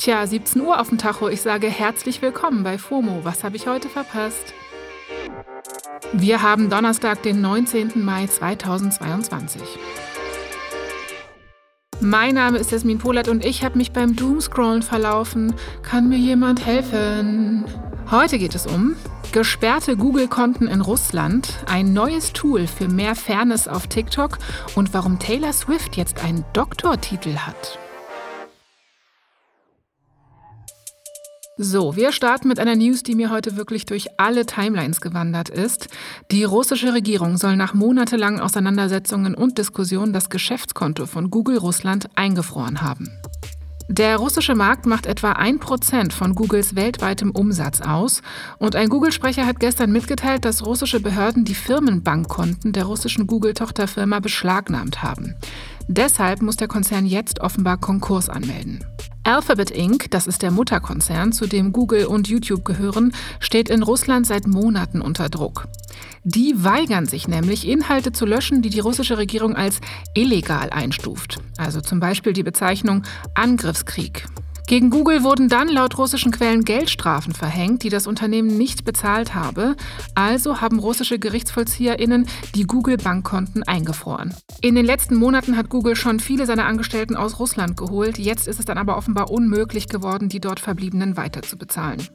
Tja, 0.00 0.26
17 0.26 0.62
Uhr 0.62 0.80
auf 0.80 0.88
dem 0.88 0.96
Tacho. 0.96 1.28
Ich 1.28 1.42
sage 1.42 1.66
herzlich 1.66 2.22
willkommen 2.22 2.62
bei 2.62 2.78
FOMO. 2.78 3.20
Was 3.22 3.44
habe 3.44 3.56
ich 3.56 3.66
heute 3.66 3.90
verpasst? 3.90 4.54
Wir 6.14 6.40
haben 6.40 6.70
Donnerstag, 6.70 7.22
den 7.22 7.42
19. 7.42 8.02
Mai 8.02 8.26
2022. 8.26 9.60
Mein 12.00 12.34
Name 12.36 12.56
ist 12.56 12.70
Jasmin 12.70 12.96
Polat 12.96 13.28
und 13.28 13.44
ich 13.44 13.62
habe 13.62 13.76
mich 13.76 13.92
beim 13.92 14.16
Doomscrollen 14.16 14.80
verlaufen. 14.80 15.54
Kann 15.82 16.08
mir 16.08 16.16
jemand 16.16 16.64
helfen? 16.64 17.66
Heute 18.10 18.38
geht 18.38 18.54
es 18.54 18.66
um 18.66 18.96
gesperrte 19.32 19.98
Google-Konten 19.98 20.66
in 20.66 20.80
Russland, 20.80 21.58
ein 21.66 21.92
neues 21.92 22.32
Tool 22.32 22.66
für 22.66 22.88
mehr 22.88 23.14
Fairness 23.14 23.68
auf 23.68 23.86
TikTok 23.86 24.38
und 24.76 24.94
warum 24.94 25.18
Taylor 25.18 25.52
Swift 25.52 25.98
jetzt 25.98 26.24
einen 26.24 26.46
Doktortitel 26.54 27.36
hat. 27.36 27.78
So, 31.62 31.94
wir 31.94 32.12
starten 32.12 32.48
mit 32.48 32.58
einer 32.58 32.74
News, 32.74 33.02
die 33.02 33.14
mir 33.14 33.28
heute 33.28 33.58
wirklich 33.58 33.84
durch 33.84 34.06
alle 34.18 34.46
Timelines 34.46 35.02
gewandert 35.02 35.50
ist. 35.50 35.88
Die 36.30 36.42
russische 36.42 36.94
Regierung 36.94 37.36
soll 37.36 37.54
nach 37.54 37.74
monatelangen 37.74 38.40
Auseinandersetzungen 38.40 39.34
und 39.34 39.58
Diskussionen 39.58 40.14
das 40.14 40.30
Geschäftskonto 40.30 41.04
von 41.04 41.30
Google 41.30 41.58
Russland 41.58 42.08
eingefroren 42.14 42.80
haben. 42.80 43.10
Der 43.88 44.16
russische 44.16 44.54
Markt 44.54 44.86
macht 44.86 45.04
etwa 45.04 45.32
1% 45.32 46.12
von 46.12 46.34
Googles 46.34 46.76
weltweitem 46.76 47.30
Umsatz 47.30 47.82
aus 47.82 48.22
und 48.58 48.74
ein 48.74 48.88
Google-Sprecher 48.88 49.44
hat 49.44 49.60
gestern 49.60 49.92
mitgeteilt, 49.92 50.46
dass 50.46 50.64
russische 50.64 51.00
Behörden 51.00 51.44
die 51.44 51.54
Firmenbankkonten 51.54 52.72
der 52.72 52.84
russischen 52.84 53.26
Google-Tochterfirma 53.26 54.20
beschlagnahmt 54.20 55.02
haben. 55.02 55.34
Deshalb 55.88 56.40
muss 56.40 56.56
der 56.56 56.68
Konzern 56.68 57.04
jetzt 57.04 57.40
offenbar 57.40 57.76
Konkurs 57.76 58.30
anmelden. 58.30 58.82
Alphabet 59.22 59.70
Inc., 59.70 60.10
das 60.10 60.26
ist 60.26 60.42
der 60.42 60.50
Mutterkonzern, 60.50 61.32
zu 61.32 61.46
dem 61.46 61.72
Google 61.72 62.06
und 62.06 62.28
YouTube 62.28 62.64
gehören, 62.64 63.12
steht 63.38 63.68
in 63.68 63.82
Russland 63.82 64.26
seit 64.26 64.46
Monaten 64.46 65.00
unter 65.00 65.28
Druck. 65.28 65.68
Die 66.24 66.54
weigern 66.56 67.06
sich 67.06 67.28
nämlich, 67.28 67.68
Inhalte 67.68 68.12
zu 68.12 68.26
löschen, 68.26 68.62
die 68.62 68.70
die 68.70 68.80
russische 68.80 69.18
Regierung 69.18 69.56
als 69.56 69.80
illegal 70.14 70.70
einstuft. 70.70 71.38
Also 71.58 71.80
zum 71.80 72.00
Beispiel 72.00 72.32
die 72.32 72.42
Bezeichnung 72.42 73.04
Angriffskrieg. 73.34 74.26
Gegen 74.70 74.90
Google 74.90 75.24
wurden 75.24 75.48
dann 75.48 75.68
laut 75.68 75.98
russischen 75.98 76.30
Quellen 76.30 76.62
Geldstrafen 76.62 77.32
verhängt, 77.32 77.82
die 77.82 77.88
das 77.88 78.06
Unternehmen 78.06 78.56
nicht 78.56 78.84
bezahlt 78.84 79.34
habe. 79.34 79.74
Also 80.14 80.60
haben 80.60 80.78
russische 80.78 81.18
Gerichtsvollzieherinnen 81.18 82.28
die 82.54 82.62
Google-Bankkonten 82.62 83.64
eingefroren. 83.64 84.32
In 84.60 84.76
den 84.76 84.86
letzten 84.86 85.16
Monaten 85.16 85.56
hat 85.56 85.70
Google 85.70 85.96
schon 85.96 86.20
viele 86.20 86.46
seiner 86.46 86.66
Angestellten 86.66 87.16
aus 87.16 87.40
Russland 87.40 87.76
geholt. 87.76 88.16
Jetzt 88.16 88.46
ist 88.46 88.60
es 88.60 88.64
dann 88.64 88.78
aber 88.78 88.96
offenbar 88.96 89.32
unmöglich 89.32 89.88
geworden, 89.88 90.28
die 90.28 90.40
dort 90.40 90.60
Verbliebenen 90.60 91.16
weiterzubezahlen. 91.16 92.06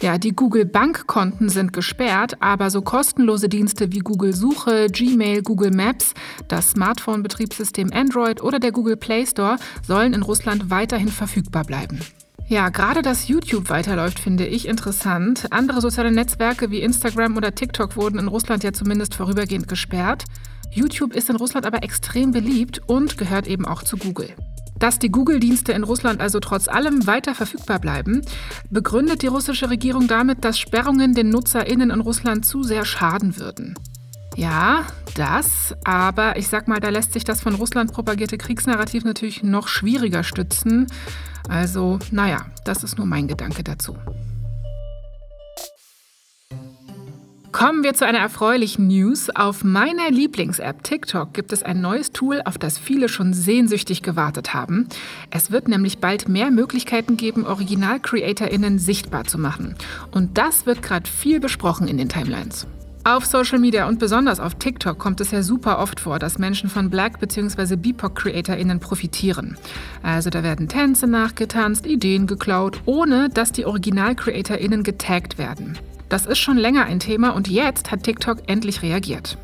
Ja, 0.00 0.16
die 0.16 0.30
Google 0.30 0.64
Bankkonten 0.64 1.48
sind 1.48 1.72
gesperrt, 1.72 2.36
aber 2.38 2.70
so 2.70 2.82
kostenlose 2.82 3.48
Dienste 3.48 3.92
wie 3.92 3.98
Google 3.98 4.32
Suche, 4.32 4.86
Gmail, 4.92 5.42
Google 5.42 5.72
Maps, 5.72 6.14
das 6.46 6.70
Smartphone-Betriebssystem 6.70 7.90
Android 7.92 8.40
oder 8.40 8.60
der 8.60 8.70
Google 8.70 8.96
Play 8.96 9.26
Store 9.26 9.56
sollen 9.84 10.14
in 10.14 10.22
Russland 10.22 10.70
weiterhin 10.70 11.08
verfügbar 11.08 11.64
bleiben. 11.64 11.98
Ja, 12.46 12.68
gerade 12.68 13.02
dass 13.02 13.26
YouTube 13.26 13.70
weiterläuft, 13.70 14.20
finde 14.20 14.46
ich 14.46 14.68
interessant. 14.68 15.48
Andere 15.50 15.80
soziale 15.80 16.12
Netzwerke 16.12 16.70
wie 16.70 16.80
Instagram 16.80 17.36
oder 17.36 17.54
TikTok 17.54 17.96
wurden 17.96 18.20
in 18.20 18.28
Russland 18.28 18.62
ja 18.62 18.72
zumindest 18.72 19.16
vorübergehend 19.16 19.66
gesperrt. 19.66 20.24
YouTube 20.70 21.12
ist 21.12 21.28
in 21.28 21.36
Russland 21.36 21.66
aber 21.66 21.82
extrem 21.82 22.30
beliebt 22.30 22.80
und 22.86 23.18
gehört 23.18 23.48
eben 23.48 23.66
auch 23.66 23.82
zu 23.82 23.96
Google. 23.96 24.30
Dass 24.78 24.98
die 24.98 25.10
Google-Dienste 25.10 25.72
in 25.72 25.84
Russland 25.84 26.20
also 26.20 26.40
trotz 26.40 26.68
allem 26.68 27.06
weiter 27.06 27.34
verfügbar 27.34 27.78
bleiben, 27.78 28.22
begründet 28.70 29.22
die 29.22 29.26
russische 29.26 29.70
Regierung 29.70 30.06
damit, 30.06 30.44
dass 30.44 30.58
Sperrungen 30.58 31.14
den 31.14 31.30
NutzerInnen 31.30 31.90
in 31.90 32.00
Russland 32.00 32.46
zu 32.46 32.62
sehr 32.62 32.84
schaden 32.84 33.36
würden. 33.38 33.74
Ja, 34.36 34.84
das, 35.16 35.74
aber 35.82 36.36
ich 36.36 36.46
sag 36.46 36.68
mal, 36.68 36.78
da 36.78 36.90
lässt 36.90 37.12
sich 37.12 37.24
das 37.24 37.40
von 37.40 37.56
Russland 37.56 37.92
propagierte 37.92 38.38
Kriegsnarrativ 38.38 39.04
natürlich 39.04 39.42
noch 39.42 39.66
schwieriger 39.66 40.22
stützen. 40.22 40.86
Also, 41.48 41.98
naja, 42.12 42.46
das 42.64 42.84
ist 42.84 42.98
nur 42.98 43.06
mein 43.06 43.26
Gedanke 43.26 43.64
dazu. 43.64 43.96
Kommen 47.58 47.82
wir 47.82 47.92
zu 47.92 48.06
einer 48.06 48.20
erfreulichen 48.20 48.86
News. 48.86 49.30
Auf 49.30 49.64
meiner 49.64 50.12
Lieblings-App 50.12 50.84
TikTok 50.84 51.34
gibt 51.34 51.52
es 51.52 51.64
ein 51.64 51.80
neues 51.80 52.12
Tool, 52.12 52.40
auf 52.44 52.56
das 52.56 52.78
viele 52.78 53.08
schon 53.08 53.34
sehnsüchtig 53.34 54.02
gewartet 54.02 54.54
haben. 54.54 54.86
Es 55.30 55.50
wird 55.50 55.66
nämlich 55.66 55.98
bald 55.98 56.28
mehr 56.28 56.52
Möglichkeiten 56.52 57.16
geben, 57.16 57.44
Original-CreatorInnen 57.44 58.78
sichtbar 58.78 59.24
zu 59.24 59.38
machen. 59.38 59.74
Und 60.12 60.38
das 60.38 60.66
wird 60.66 60.82
gerade 60.82 61.10
viel 61.10 61.40
besprochen 61.40 61.88
in 61.88 61.98
den 61.98 62.08
Timelines. 62.08 62.68
Auf 63.02 63.26
Social 63.26 63.58
Media 63.58 63.88
und 63.88 63.98
besonders 63.98 64.38
auf 64.38 64.54
TikTok 64.54 64.96
kommt 64.96 65.20
es 65.20 65.32
ja 65.32 65.42
super 65.42 65.80
oft 65.80 65.98
vor, 65.98 66.20
dass 66.20 66.38
Menschen 66.38 66.70
von 66.70 66.90
Black- 66.90 67.18
bzw. 67.18 67.74
BIPOC-CreatorInnen 67.74 68.78
profitieren. 68.78 69.58
Also 70.04 70.30
da 70.30 70.44
werden 70.44 70.68
Tänze 70.68 71.08
nachgetanzt, 71.08 71.86
Ideen 71.86 72.28
geklaut, 72.28 72.80
ohne 72.84 73.30
dass 73.30 73.50
die 73.50 73.66
Original-CreatorInnen 73.66 74.84
getaggt 74.84 75.38
werden. 75.38 75.76
Das 76.08 76.26
ist 76.26 76.38
schon 76.38 76.56
länger 76.56 76.84
ein 76.86 77.00
Thema 77.00 77.30
und 77.30 77.48
jetzt 77.48 77.90
hat 77.90 78.02
TikTok 78.02 78.42
endlich 78.46 78.82
reagiert. 78.82 79.38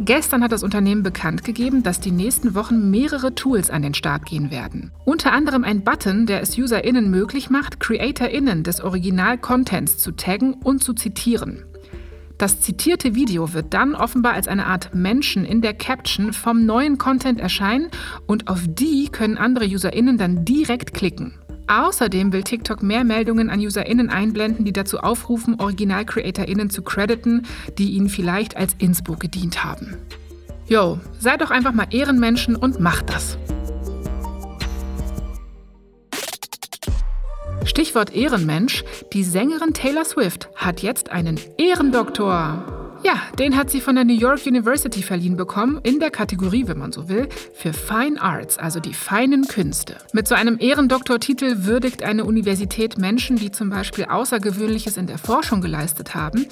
Gestern 0.00 0.42
hat 0.42 0.50
das 0.50 0.64
Unternehmen 0.64 1.04
bekannt 1.04 1.44
gegeben, 1.44 1.84
dass 1.84 2.00
die 2.00 2.10
nächsten 2.10 2.56
Wochen 2.56 2.90
mehrere 2.90 3.34
Tools 3.36 3.70
an 3.70 3.82
den 3.82 3.94
Start 3.94 4.26
gehen 4.26 4.50
werden. 4.50 4.90
Unter 5.04 5.32
anderem 5.32 5.62
ein 5.62 5.84
Button, 5.84 6.26
der 6.26 6.42
es 6.42 6.58
UserInnen 6.58 7.10
möglich 7.10 7.48
macht, 7.48 7.78
CreatorInnen 7.78 8.64
des 8.64 8.80
Original-Contents 8.80 9.98
zu 9.98 10.10
taggen 10.12 10.54
und 10.54 10.82
zu 10.82 10.94
zitieren. 10.94 11.64
Das 12.38 12.60
zitierte 12.60 13.14
Video 13.14 13.52
wird 13.52 13.72
dann 13.72 13.94
offenbar 13.94 14.32
als 14.32 14.48
eine 14.48 14.66
Art 14.66 14.92
Menschen 14.96 15.44
in 15.44 15.60
der 15.60 15.74
Caption 15.74 16.32
vom 16.32 16.66
neuen 16.66 16.98
Content 16.98 17.38
erscheinen 17.38 17.90
und 18.26 18.48
auf 18.48 18.62
die 18.66 19.08
können 19.12 19.38
andere 19.38 19.66
UserInnen 19.66 20.18
dann 20.18 20.44
direkt 20.44 20.92
klicken. 20.92 21.34
Außerdem 21.66 22.32
will 22.32 22.42
TikTok 22.42 22.82
mehr 22.82 23.04
Meldungen 23.04 23.48
an 23.48 23.60
UserInnen 23.60 24.10
einblenden, 24.10 24.64
die 24.64 24.72
dazu 24.72 24.98
aufrufen, 24.98 25.58
Original-CreatorInnen 25.58 26.68
zu 26.68 26.82
crediten, 26.82 27.46
die 27.78 27.92
ihnen 27.92 28.08
vielleicht 28.08 28.56
als 28.56 28.74
Inspo 28.78 29.16
gedient 29.16 29.64
haben. 29.64 29.96
Yo, 30.66 30.98
seid 31.18 31.40
doch 31.40 31.50
einfach 31.50 31.72
mal 31.72 31.86
Ehrenmenschen 31.90 32.56
und 32.56 32.80
macht 32.80 33.10
das. 33.10 33.38
Stichwort 37.64 38.14
Ehrenmensch, 38.14 38.84
die 39.12 39.24
Sängerin 39.24 39.72
Taylor 39.72 40.04
Swift 40.04 40.50
hat 40.54 40.82
jetzt 40.82 41.10
einen 41.10 41.40
Ehrendoktor. 41.56 42.73
Ja, 43.06 43.20
den 43.38 43.54
hat 43.54 43.68
sie 43.68 43.82
von 43.82 43.96
der 43.96 44.04
New 44.06 44.16
York 44.16 44.46
University 44.46 45.02
verliehen 45.02 45.36
bekommen, 45.36 45.78
in 45.82 46.00
der 46.00 46.10
Kategorie, 46.10 46.66
wenn 46.68 46.78
man 46.78 46.90
so 46.90 47.06
will, 47.06 47.28
für 47.52 47.74
Fine 47.74 48.18
Arts, 48.18 48.56
also 48.56 48.80
die 48.80 48.94
feinen 48.94 49.46
Künste. 49.46 49.96
Mit 50.14 50.26
so 50.26 50.34
einem 50.34 50.56
Ehrendoktortitel 50.58 51.64
würdigt 51.64 52.02
eine 52.02 52.24
Universität 52.24 52.96
Menschen, 52.96 53.36
die 53.36 53.50
zum 53.50 53.68
Beispiel 53.68 54.06
Außergewöhnliches 54.06 54.96
in 54.96 55.06
der 55.06 55.18
Forschung 55.18 55.60
geleistet 55.60 56.14
haben, 56.14 56.46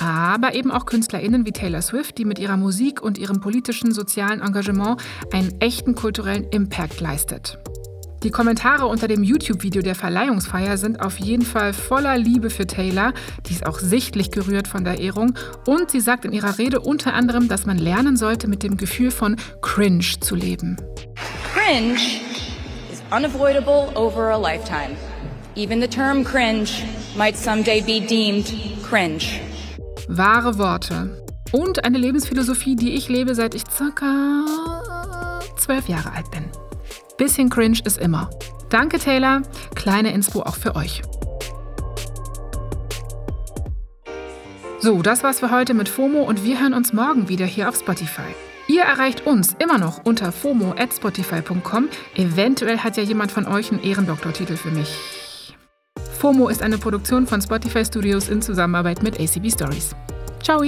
aber 0.00 0.54
eben 0.54 0.70
auch 0.70 0.86
KünstlerInnen 0.86 1.44
wie 1.44 1.52
Taylor 1.52 1.82
Swift, 1.82 2.16
die 2.16 2.24
mit 2.24 2.38
ihrer 2.38 2.56
Musik 2.56 3.02
und 3.02 3.18
ihrem 3.18 3.42
politischen, 3.42 3.92
sozialen 3.92 4.40
Engagement 4.40 5.02
einen 5.30 5.60
echten 5.60 5.94
kulturellen 5.94 6.44
Impact 6.50 7.00
leistet. 7.00 7.58
Die 8.24 8.30
Kommentare 8.30 8.86
unter 8.86 9.06
dem 9.06 9.22
YouTube-Video 9.22 9.80
der 9.80 9.94
Verleihungsfeier 9.94 10.76
sind 10.76 11.00
auf 11.00 11.20
jeden 11.20 11.44
Fall 11.44 11.72
voller 11.72 12.18
Liebe 12.18 12.50
für 12.50 12.66
Taylor. 12.66 13.12
Die 13.46 13.52
ist 13.52 13.64
auch 13.64 13.78
sichtlich 13.78 14.32
gerührt 14.32 14.66
von 14.66 14.82
der 14.82 14.98
Ehrung. 14.98 15.34
Und 15.66 15.92
sie 15.92 16.00
sagt 16.00 16.24
in 16.24 16.32
ihrer 16.32 16.58
Rede 16.58 16.80
unter 16.80 17.14
anderem, 17.14 17.46
dass 17.46 17.64
man 17.64 17.78
lernen 17.78 18.16
sollte, 18.16 18.48
mit 18.48 18.64
dem 18.64 18.76
Gefühl 18.76 19.12
von 19.12 19.36
Cringe 19.62 20.04
zu 20.20 20.34
leben. 20.34 20.76
Cringe 21.54 22.00
is 22.92 23.00
unavoidable 23.12 23.92
over 23.94 24.32
a 24.32 24.36
lifetime. 24.36 24.96
Even 25.54 25.80
the 25.80 25.88
term 25.88 26.24
cringe 26.24 26.82
might 27.16 27.36
someday 27.36 27.80
be 27.80 28.04
deemed 28.04 28.52
cringe. 28.82 29.40
Wahre 30.08 30.58
Worte. 30.58 31.22
Und 31.52 31.84
eine 31.84 31.98
Lebensphilosophie, 31.98 32.74
die 32.74 32.94
ich 32.94 33.08
lebe, 33.08 33.36
seit 33.36 33.54
ich 33.54 33.62
circa 33.70 34.44
zwölf 35.56 35.88
Jahre 35.88 36.12
alt 36.12 36.30
bin. 36.32 36.44
Bisschen 37.18 37.50
cringe 37.50 37.80
ist 37.84 37.98
immer. 37.98 38.30
Danke, 38.70 38.98
Taylor. 38.98 39.42
Kleine 39.74 40.12
Inspo 40.12 40.40
auch 40.40 40.56
für 40.56 40.74
euch. 40.76 41.02
So, 44.80 45.02
das 45.02 45.24
war's 45.24 45.40
für 45.40 45.50
heute 45.50 45.74
mit 45.74 45.88
FOMO 45.88 46.22
und 46.22 46.44
wir 46.44 46.60
hören 46.60 46.72
uns 46.72 46.92
morgen 46.92 47.28
wieder 47.28 47.44
hier 47.44 47.68
auf 47.68 47.76
Spotify. 47.76 48.34
Ihr 48.68 48.82
erreicht 48.82 49.26
uns 49.26 49.56
immer 49.58 49.78
noch 49.78 50.04
unter 50.04 50.30
fomo@spotify.com. 50.30 51.88
Eventuell 52.14 52.78
hat 52.78 52.96
ja 52.96 53.02
jemand 53.02 53.32
von 53.32 53.46
euch 53.46 53.72
einen 53.72 53.82
Ehrendoktortitel 53.82 54.56
für 54.56 54.70
mich. 54.70 54.96
FOMO 56.18 56.48
ist 56.48 56.62
eine 56.62 56.78
Produktion 56.78 57.26
von 57.26 57.42
Spotify 57.42 57.84
Studios 57.84 58.28
in 58.28 58.40
Zusammenarbeit 58.40 59.02
mit 59.02 59.18
ACB 59.18 59.50
Stories. 59.50 59.96
Ciao! 60.42 60.62